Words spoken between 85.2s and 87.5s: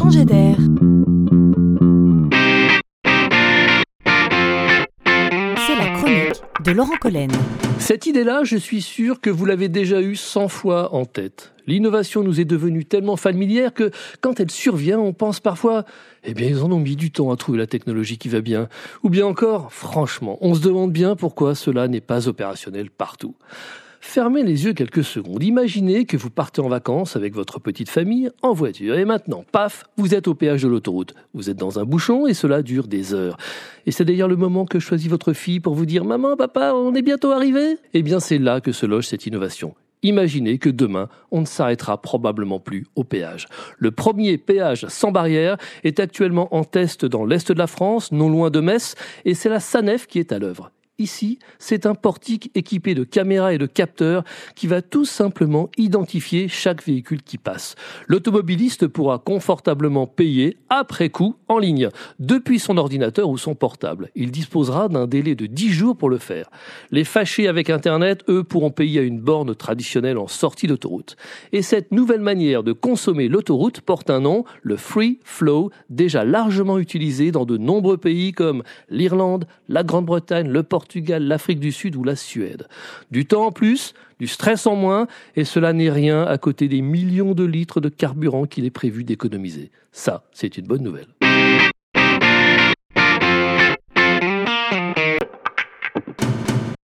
et cela n'est rien à côté des millions de